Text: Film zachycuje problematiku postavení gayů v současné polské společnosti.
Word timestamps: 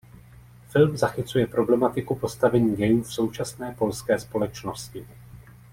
Film 0.69 0.97
zachycuje 0.97 1.47
problematiku 1.47 2.15
postavení 2.15 2.75
gayů 2.75 3.01
v 3.03 3.13
současné 3.13 3.71
polské 3.79 4.19
společnosti. 4.19 5.07